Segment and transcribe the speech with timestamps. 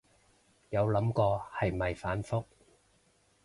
[0.71, 2.43] 有諗過係咪反覆